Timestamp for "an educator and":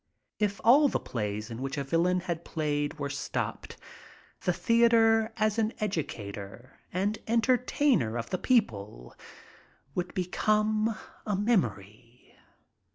5.59-7.19